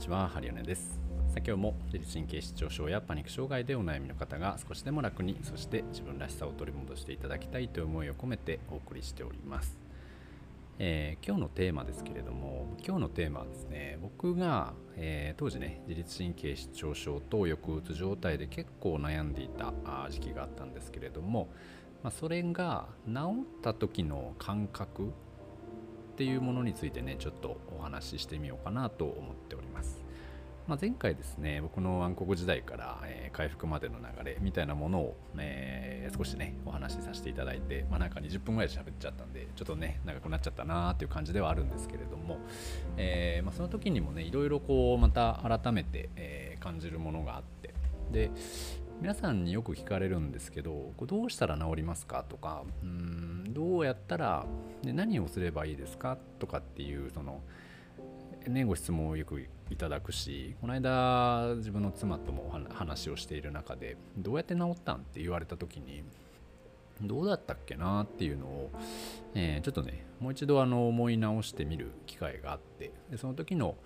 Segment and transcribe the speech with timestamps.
[0.00, 0.98] ちはハリオネです。
[1.28, 9.76] さあ今日も自律神経失調症やパニック障害でお悩みの方が少しでも楽にそして自分らしさを取り戻していただきたいという思いを込めてお送りしております。
[10.78, 19.74] えー、今日のテーマですけれども今日のテーマはですね僕が、えー、当時ね自律神経失調症と抑うつ状態で結構悩んでいた
[20.08, 21.50] 時期があったんですけれども、
[22.02, 25.12] まあ、それが治った時の感覚
[26.20, 30.04] っていうものについてねちょっとお話ししてみようかなと思っております。
[30.68, 42.38] まあ、前回ですね僕の暗黒時代から、えー、回復までの流れみたいなものを、えー、少しねお話しさせていただいて、まあ、なんか20分ぐらい喋っちゃったんでちょっとね長くなっちゃったなーっていう感じではあるんですけれども、
[42.98, 47.72] えー、まあ、その時にもねいろいろこうまた改めて、え感じるものがあって
[48.12, 48.30] で
[49.00, 54.46] 皆さんによく聞かれるんですけどこれどうしたら治りますかとかうーんどうやったら、
[54.82, 57.40] ね、何をすればいいですかとかっていうその
[58.48, 66.02] ね、ご質問をよくいただくしこの間自分の妻とも話をしている中でどうやって治ったんって言われた時に
[67.02, 68.70] どうだったっけなっていうのを、
[69.34, 73.76] えー、ちょっとねもう一度あの思い直してみる機会があってでその時の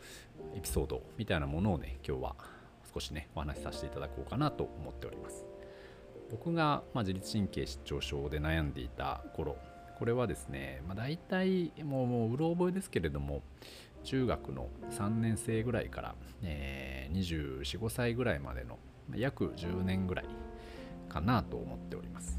[0.57, 2.37] エピソードみたいなものをね今日は
[2.93, 5.54] 少しねお話しさせていただこうかなと思っております。
[6.35, 9.57] 僕が、ま、自律神経失調症で悩んでいた頃
[10.01, 13.43] これはですね、まあ、大体もうもううろ覚えですけれども
[14.03, 17.19] 中学の3年生ぐらいから、えー、
[17.63, 18.79] 24、5歳ぐらいまでの
[19.15, 20.27] 約10年ぐらい
[21.09, 22.39] かなと思っております。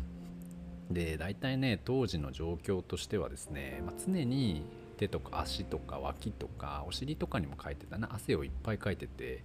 [0.92, 4.64] で、大体ね、当時の状況としてはですね、まあ、常に
[4.98, 9.44] 手とか足とか脇とかお尻とかにもかいてたな汗をいっぱいかいてて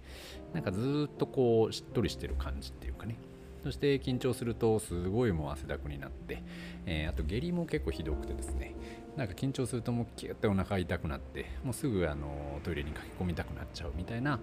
[0.53, 3.17] なんかずっとこうしっとりしてる感じっていうかね
[3.63, 6.41] そして緊張するとすごいもう汗だくになって、
[6.85, 8.75] えー、あと下痢も結構ひどくてですね
[9.15, 14.39] なんか緊張するともうキュッてお腹痛くなってもうすぐあのトイレに駆け込みたくなっちゃうみたいな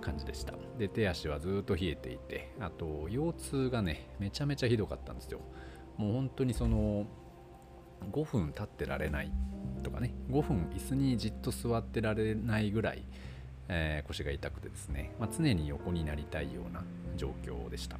[0.00, 0.54] 感じでした。
[0.78, 5.40] で手足はずっと冷えていてあと腰痛がねめちゃめちゃひどかったんですよ。
[5.96, 7.06] もう本当にその
[8.12, 9.32] 5分立ってられない
[9.82, 13.04] とかね5分椅子にじっと座ってられないぐらい、
[13.68, 16.82] えー、腰が痛くてですね、まあ、常に横になりたいような
[17.16, 17.98] 状況でした。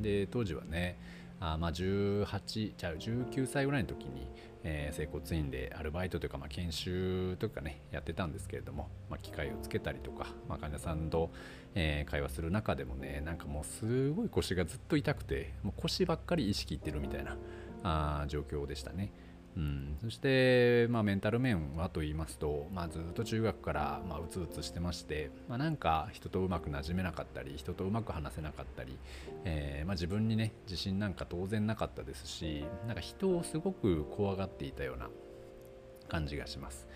[0.00, 0.98] で当時はね
[1.40, 4.30] あまあ18じゃあ19歳ぐらいの時に、
[4.64, 11.30] えー、整骨院でアルバイトというか、まあ、研修とかねやってたんですけれども、まあ、機械をつけたりとか、まあ、患者さんと、
[11.74, 17.36] えー、会話する中でもねなんかもうすごい腰がずっと痛くてもう腰ばっかり意識いってるみたいな
[17.82, 19.12] あ状況でしたね。
[19.56, 28.98] うん、そして、まあ、メンタル面はと言いますと、まあ、ずっと中学から、まあ、うつうつしてまして、まあ、なんか人とうまくなじめなかったり人とうまく話せなかったり、
[29.44, 35.08] えーまあ、自分にね自信なんか当然なかったですしなんか人をすごく怖がっていたような
[36.08, 36.86] 感じがします。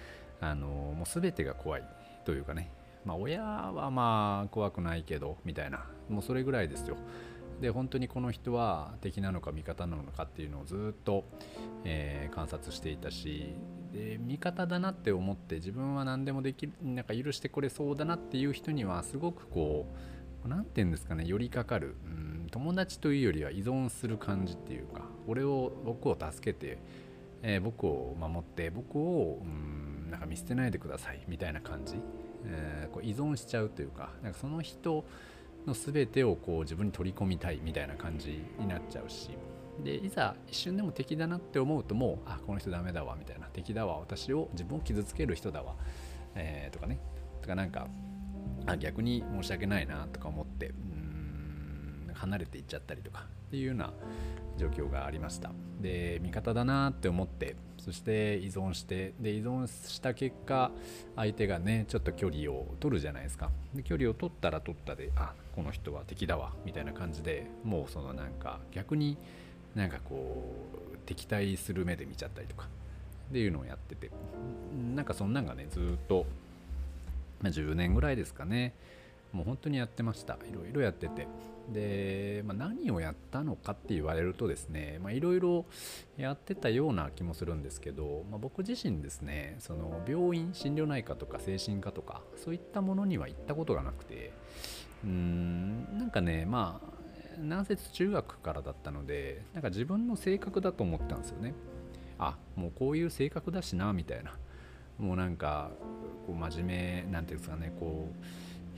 [0.42, 1.84] あのもう全てが怖い
[2.25, 2.71] というかね、
[3.04, 6.97] まあ、親はまあ怖くないけどみたいなもうそれぐらいですよ。
[7.60, 11.25] で本当にこの人は敵なのか味方なのかっていうのをずっと、
[11.84, 13.54] えー、観察していたし
[13.93, 19.87] で味方だなって思って自分は何でもできるなんか許してくれそうだなっていう人にはすごくこ
[20.44, 26.78] う何て言うんですかね寄りかかる、うん、友達というよりは依存する感じっていうか俺を僕を助けて、
[27.42, 31.97] えー、僕を守って僕を、うん、なんか見捨てないでくださいみたいな感じ、
[32.47, 35.04] えー、こう依存しちゃうというかなんかその人
[35.66, 39.31] の全てをこう自分に取り込みたいみたいな感じになっちゃうし。
[39.82, 43.47] でいざ一瞬でも敵だなって思うともうあこの人ダメだわみたいな。
[43.47, 45.75] 敵だわ私を自分を傷つける人だわ、
[46.34, 46.98] えー、とかね。
[47.41, 47.88] とかなんか
[48.66, 53.92] あ逆に申し訳ないなとか思ってうん離れていっちゃったりとかっていうような
[54.59, 55.53] 状況がありました。
[55.81, 60.70] で味方だなって思ってそして依存してで依存した結果
[61.16, 63.50] 相手がねちょっと距離を取るじゃないですか。
[63.74, 69.16] で距離を取ったら取ったであこの人は敵だわみたいな感じでもうそのなんか逆に
[69.74, 70.44] なんかこ
[70.94, 72.66] う敵対する目で見ちゃったりとか
[73.30, 74.10] っていうのをやってて。
[74.94, 76.27] なんかそんなんがねずっと、
[77.42, 78.74] ま、10年ぐらいですかね。
[79.32, 80.34] もう本当にやってました。
[80.34, 81.27] いろいろやってて。
[81.72, 85.66] で、まあ、何をやったのかって言われるとですねいろいろ
[86.16, 94.32] やってたような気もするんですけど、まあ、僕自身ですねその病院心療内科とか精神科とかそういったものには行ったことがなくて
[95.04, 97.00] うーんなんかねまあ
[97.38, 101.54] 南節中学からだったのでなんか自分の性格だと思ったんですよね。
[102.18, 104.34] あもうこういう性格だしなみたいな。
[104.98, 105.70] もうなんか
[106.26, 108.24] こう真面目なんていうんですかねこう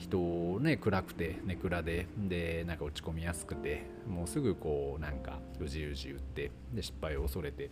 [0.03, 7.69] 人ね暗くてネクラででなんか落ち込みやすくてもうすぐこうなんかうじうじ言ってで失敗を恐れて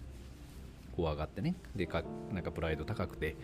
[0.95, 3.36] 怖がってねでかなんかプライド高くて、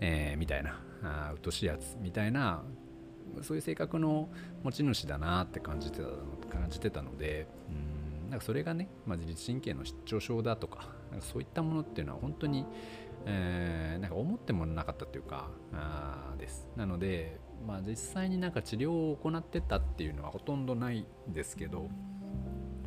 [0.00, 2.62] えー、みたいなあうとしいやつみたいな
[3.42, 4.28] そういう性格の
[4.62, 12.64] 持ち主だなって感じてた感じてたのでうんなんかそれがね、まあ、自律神経の失調症だとかなんかそういったものっていうのは本当に、
[13.26, 16.66] えー、なんか思ってもなかったというかあです。
[16.76, 21.88] なので、まあ、実際になんか治療を行ってたっていうのはほとんどないんですけど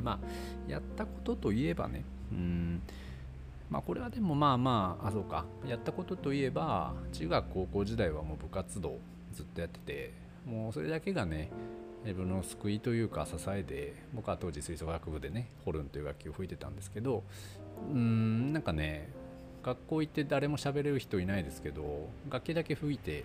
[0.02, 2.82] まあやったことといえばねうん
[3.70, 5.44] まあこれはでもまあまああそうか。
[5.66, 8.98] やったことといえば中学高校時代はもう部活動
[9.32, 10.12] ずっとやってて
[10.46, 11.50] もうそれだけがね
[12.04, 17.24] 自分の救いというか支えで僕は当時吹奏楽部でねホルンという楽器を吹いてたんですけど
[17.92, 19.10] うんなんかね
[19.64, 23.24] 学校行って誰も喋れる人いないですけど楽器だけ吹いて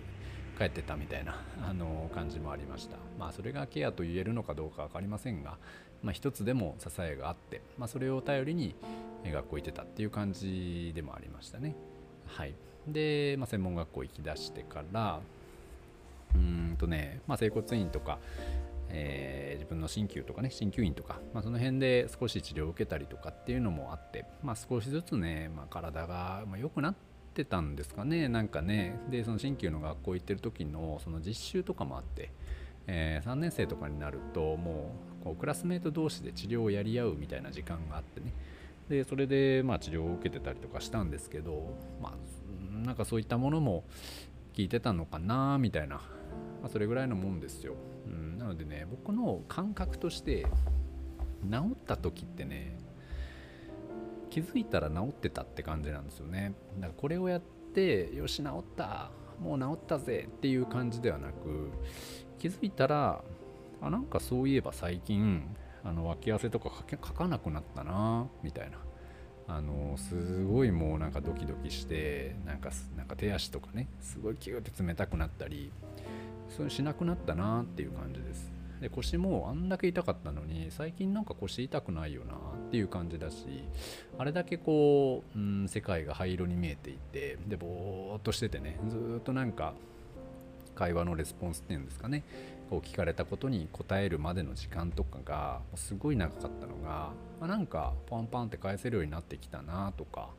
[0.62, 2.96] 帰ってたみたいな あの感じもありました。
[3.18, 5.58] まあそれがケアと言えるのかどうか分かりませんが、
[6.02, 8.74] まあ、一つでも支えがあって、まあ、それを頼りに
[9.24, 11.74] 学校行ってたっていう感じでもありましたね。
[12.26, 12.54] はい。
[12.86, 15.20] で、まあ、専門学校行きだしてから
[16.34, 18.18] うんとね、まあ、整骨院とか、
[18.88, 28.28] えー、自分の鍼灸とかね鍼灸院とか、まあ、その辺で少し治療を受けたりとかっていうのもあって、まあ、少しずつね、まあ、体が良くなっててたんですかね。
[28.28, 28.98] なんかね。
[29.10, 32.30] でその鍼灸の学校行ってる時のその実習とかもあって、
[32.86, 38.32] えー、3年生とかになるともうこうクラスメート同士で治療をやり合うみたいな時間があってね。
[38.88, 43.84] でそれでまあ治療を受けてたりとかしたんですけどまあなんかそういったものも
[44.54, 46.00] 聞いてたのかなみたいな。
[46.62, 47.74] まあ、それぐらいのもんですよ、
[48.06, 50.46] うん、なのでね僕の感覚として
[51.50, 52.78] 治った時ってね
[54.32, 56.54] 気づいたら治ってたって感じなんですよね。
[56.76, 57.40] だからこれをやっ
[57.74, 59.10] てよし治った。
[59.38, 61.70] もう治ったぜっていう感じではなく
[62.38, 63.22] 気づいたら
[63.82, 65.44] あなんかそういえば最近
[65.84, 68.78] あの脇汗とかかかなくなったなみたいな。
[69.48, 75.72] あのすごいもうなんかドキドキしてなんかなんか手足とかねすごいキューって冷たくなったり
[76.48, 78.50] そしなくなったなっていう感じです。
[78.80, 82.34] で腰もあんだけ痛かったのに最近なんか腰痛くないよな
[82.72, 83.36] っていう感じだし
[84.16, 89.74] あれだけこう、うん、世界が灰色に見えていてでぼーっとしててねずっとなんか
[90.74, 92.24] 会話のレスポンスっていうんですかね
[92.70, 100.30] こう聞かれたことに答えるまでの時間とかがすごい長かったのが、まあ、なんかパンパンって返せるようになってきたなとか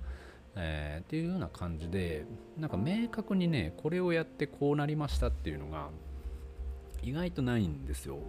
[0.56, 2.25] えー、っていうような感じで
[2.59, 5.89] なんか明確にねこれをやってこうなりましたっていうのが
[7.01, 8.19] 意外とないんですよ。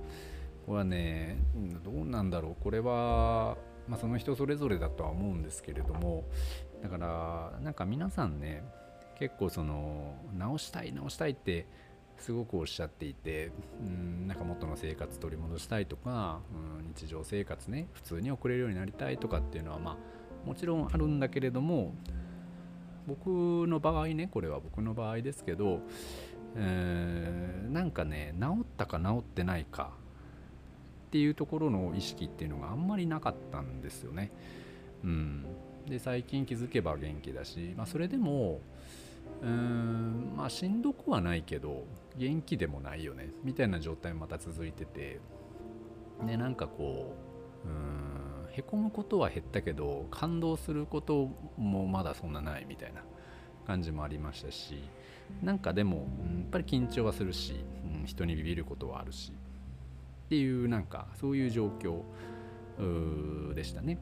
[0.66, 1.36] これはね
[1.84, 3.56] どうなんだろうこれは、
[3.88, 6.24] まあ、その人それぞれだとは思うんですけれども
[6.82, 8.64] だからなんか皆さんね
[9.18, 11.66] 結構その直したい直したいって
[12.18, 13.50] すごくおっしゃっていて
[13.84, 16.40] うんなんか元の生活取り戻したいとか
[16.78, 21.94] うん日常生活ね普通に送れるようになりたいとかっていうのはまあもちろんあるんだけれども
[23.06, 25.80] 僕の場合ねこれは僕の場合ですけど、
[26.56, 29.92] えー、なんかね治ったか治ってないか
[31.14, 34.32] っていうところの意識っていうのがあんまりなかったんですよね。
[35.04, 35.46] うん、
[35.86, 38.60] で最近気づけば元気だし、まあ、それでも
[39.40, 41.84] うーんまあしんどくはないけど
[42.16, 45.20] 元気でもないよねみたいな状態また続いてて
[46.26, 47.14] でなんかこ
[47.64, 53.02] ううんへこむことは減ったけど感動することもまだそんなないみたいな
[53.68, 54.82] 感じもありましたし
[55.44, 56.06] なんかでも、やっ
[56.50, 57.64] ぱり緊張はするし、
[57.98, 59.32] うん、人にビビることはあるし
[60.26, 62.02] っていうなんかそういう状況
[63.54, 63.98] でしたね。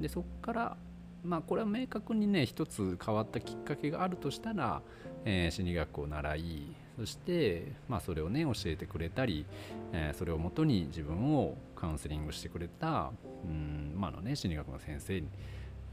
[0.00, 0.76] でそっから
[1.24, 4.82] まあこれは明確にね一つ変わったきっかけがあるとしたら、
[5.24, 6.62] えー、心理学を習い
[6.96, 9.46] そして、まあ、それをね教えてくれたり、
[9.92, 13.12] えー、それをもとに自分をカウンセリングしてくれた
[13.44, 15.22] うんまあのね心理学の先生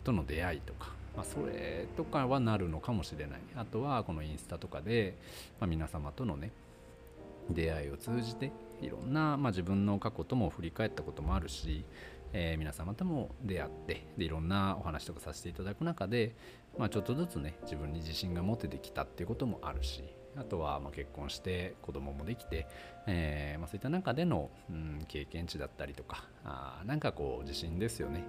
[0.03, 3.39] との出会いとか、まあ、それとかはなるのかもしれない。
[3.55, 5.15] あとはこのインスタとかで、
[5.59, 6.51] まあ、皆様とのね
[7.49, 8.51] 出会いを通じて
[8.81, 11.85] いろんな、まあ、自分の過去とも振り返ったこともあるし、
[12.33, 16.35] えー、皆様とも出会ってでいろんなお話とかさせていただく中で、
[16.77, 20.03] まあ、ちょっとずつね自分に自信が持ててきたっていうこともあるし
[20.37, 22.67] あとはま結婚して子供もできて、
[23.07, 28.23] えー、ま、そういった中での、うん、経験値だったりとかあなんかこう自信ですよね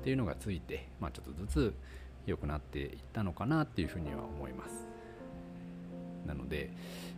[0.00, 1.74] っていうのがついて、まあ、ちょっとずつ
[2.26, 4.88] 良くなっていったのかなっていうふうには思います。
[6.26, 6.70] なので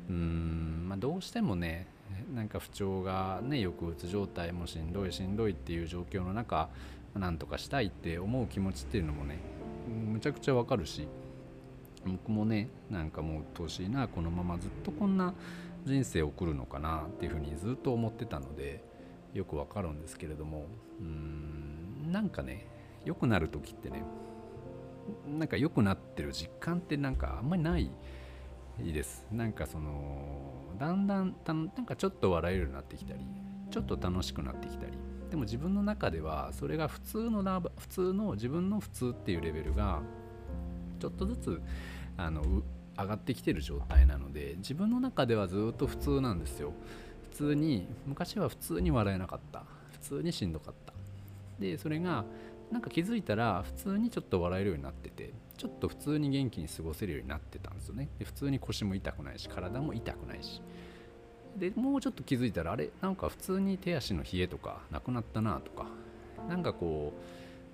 [0.09, 1.87] うーん、まあ、どうしてもね
[2.35, 6.69] なんか不調がね抑うつ状態もしんどいしんどいっていう状況の中
[7.15, 9.39] なんとかしたいって思う気持ちっていうのもね
[9.89, 11.09] むちゃくちゃわかるし
[12.07, 15.35] 僕もねなんかもう鬱陶しいなこのままずっとこんな
[15.85, 18.85] 人生を送るのかなっていうふうにずっと思ってたので
[19.35, 20.67] よくわかるんですけれども
[21.01, 22.67] うーんなんかね
[23.05, 24.05] 良くなる時ってね
[25.27, 27.91] なんか良くなってる実感ってなんかあんまりない
[28.85, 29.27] いいです。
[29.31, 33.21] なんかそのだんだんたなんかちょっと笑えるようになってきたり
[33.71, 34.93] ちょっと楽しくなってきたり。
[35.31, 40.01] でも自分の中ではそれが普通のラ普通の自分の普通っていうレベルが
[40.99, 41.63] ちょっとずつ
[42.17, 42.43] あの
[42.99, 46.73] 上がってきてる状態なので自分の中ではずっと普通なんですよ。
[47.31, 49.65] 普通に昔は普通に笑えなかった。
[49.93, 50.93] 普通にしんどかった。
[51.61, 52.25] でそれが
[52.71, 58.09] なんか気づいたら普通にちょっと笑えるようになっててちょっと普通に元気に過ごせるようになってたんですよね。
[58.19, 60.63] で普通に腰も痛くないし体も痛くないし。
[61.57, 62.91] でもうちょっと気づいたらあれ？
[63.01, 65.87] なんか普通に手足の冷えとかなくなったなとか。
[66.49, 67.13] なんかこ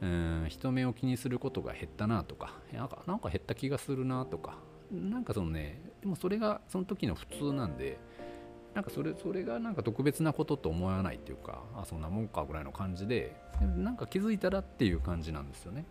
[0.01, 2.55] ううん人目を気にすることが減ったなとか。
[2.73, 4.57] なんかなんか減った気がするなとか。
[4.91, 7.99] なんかそのねでもそれがその時の普通なんで
[8.77, 13.35] なんかそれそれがなんか特別なことと思わないっていうかあそんなもんかぐらいの感じで
[13.79, 15.87] なんか気づいたらっていう感じなんですよね。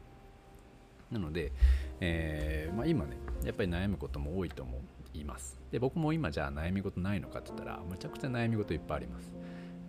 [1.11, 1.51] なので、
[1.99, 4.79] えーまあ、今ねやっぱり悩むことも多いと思
[5.15, 5.59] います。
[5.71, 9.33] で僕も今じゃあ悩み事ないのかって言ったらむちゃくちゃ悩み事いっぱいあります。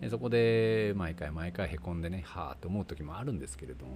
[0.01, 3.91] でそこで毎回毎回へこんでねはあと思う時もあるんですけれども、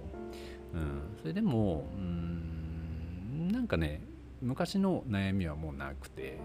[0.74, 4.00] うん、それでもうんなんかね
[4.40, 6.38] 昔の悩みはもうなくて、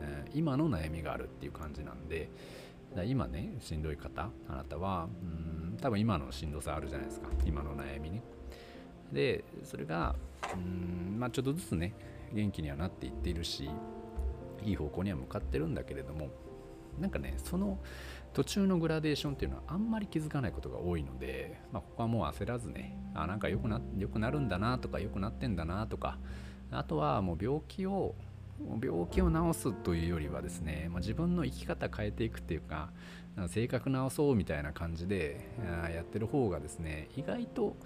[0.00, 2.30] え、今の悩みがあるっていう感じなんで
[3.06, 7.28] 今ねしんどい方あなたはうん多分今のしんどさあるじゃないですか。
[7.46, 8.22] 今の悩みね。
[9.12, 10.14] でそれが
[10.54, 11.94] うんまあちょっとずつね
[12.32, 13.70] 元気にはなっていっているし
[14.64, 16.28] いい方向には向かってるんだけれども
[16.98, 17.78] なんかねその
[18.32, 26.18] 途中のグラデーションっていうのはあんまり気づかないことが多いので、まあ、ここはもう焦らずねあなんか良くな良くなるんだなとか良くなってんだなとか
[26.70, 28.14] あとはもう病気を
[28.82, 32.90] 病気を治すというよりはですね、まあ、自分の生き方変えていくっていうか
[33.48, 35.48] 性格直そうみたいな感じで
[35.94, 37.76] やってる方がですね意外と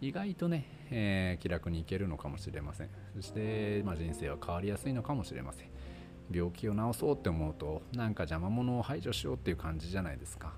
[0.00, 2.88] 意外とね、えー、気楽にいけるのかもしれません。
[3.14, 5.68] そして、まあ、人生は変わりやすいのかもしれません。
[6.30, 10.54] 病気を治そうって思うとなんか邪魔者を排除しようっていう感じじゃないですか。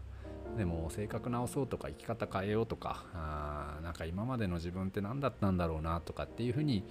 [0.56, 6.84] でも性格直そうとか生き方変えようとかあなんか今までの自分って何だったんだろうなとかっていうふうに、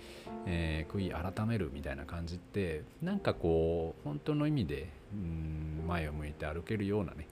[0.46, 7.28] えー、悔い改めるみたいな感じってなんかこう本当の意味でうん前を向いて歩けるようなね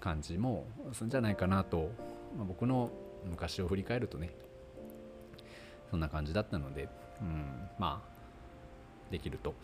[0.00, 1.90] 感じもするんじゃないかなと、
[2.36, 2.90] まあ、僕の
[3.28, 4.30] 昔を振り返るとね
[5.90, 6.88] そんな感じだったので、
[7.20, 7.44] うん、
[7.78, 9.54] まあできると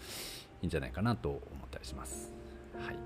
[0.62, 2.32] いいんじゃないかなと思ったりします。
[2.75, 2.96] はい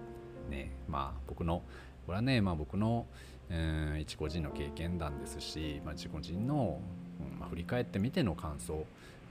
[0.51, 1.63] ねまあ僕の
[2.07, 3.07] これはね、まあ、僕の、
[3.49, 6.81] えー、一個人の経験談ですし、まあ、自己人の、
[7.21, 8.87] うんまあ、振り返ってみての感想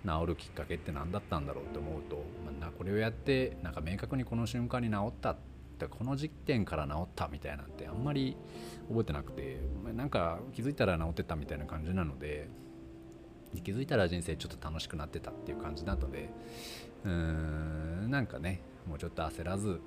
[0.06, 2.24] 治るきっかけって何だったんだろうと思うと、
[2.60, 5.36] まあ、これをやってなんか明確にこの瞬間に治ったっ
[5.78, 8.36] てこの時点から治ったみたいなんてあんまり
[8.88, 9.60] 覚えてなくて
[9.96, 12.50] なんか気づいたら治ってたみたいな感じなので
[13.64, 16.30] 気づいたら人生ちょっと楽しくなってたっていう感じなので
[17.06, 19.82] うーんなんかねもうちょっと焦らず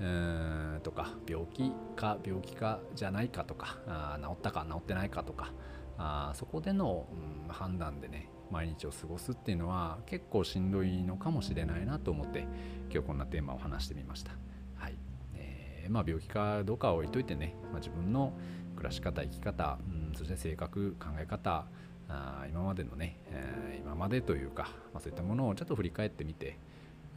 [0.00, 3.78] うんとか病気か病気かじゃないかとか
[4.22, 5.52] 治ったか治ってないかとか
[5.98, 7.08] あそこでの、
[7.46, 12.46] うん、判断でね毎日を過ごすっていうのは結構しんどいのかもしれないなと思って
[12.90, 14.32] 今日こんなテーマを話してみました。
[14.76, 14.94] はい
[15.34, 18.32] えーまあ、病気かどうかは置いといてね、まあ、自分の
[18.76, 19.78] 暮らし方生き方、
[20.10, 21.66] うん、そして性格考え方
[22.08, 26.58] あ今までのね、えー、今までというか、まあ、そういったものをちょっと振り返ってみて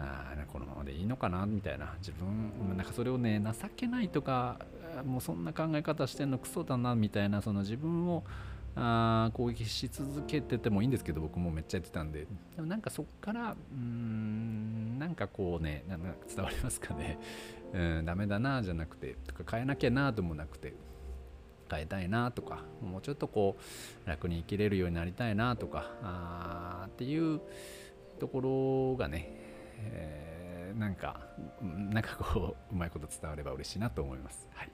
[0.01, 1.93] あこのままでいいのかなみたいな。
[2.00, 4.60] 自分なんかそれをね情けないとか
[5.05, 8.24] もうそんな考え方してんのクソだなみたいなその自分を
[8.75, 12.27] あ攻撃し続けててもいいんですけど僕もめっちゃやってたんで。
[12.55, 17.20] でもなんかそっからうんなんかこうねなんか伝わりますかね。
[17.74, 20.74] うんダメだなじゃなくてとか変えなきゃなともなくて
[21.70, 23.55] 変えたいなとかもうちょっとこ
[24.05, 27.39] う楽に生きれるようになりたいなとかあっていう
[28.20, 28.41] とこ
[28.93, 29.40] ろがね
[29.84, 31.20] えー、なんか
[31.62, 34.48] なんかこううまいこと伝われば嬉しいなと思います。
[34.54, 34.72] はい、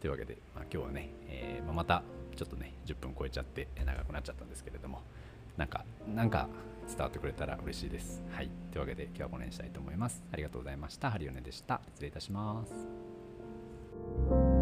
[0.00, 2.02] というわけで、まあ、今日はね、えー、まあ、また
[2.36, 5.02] ちょっとね10分超えちゃって長くなっちゃったんですけれども
[5.56, 6.48] なんかなんか
[6.88, 8.22] 伝わってくれたら嬉しいです。
[8.30, 10.22] はい、というわけで今日はこの辺にしたいと思います。
[10.32, 11.10] ありがとうございました。
[11.10, 11.80] ハリオネでした。
[11.94, 14.57] 失礼いたします。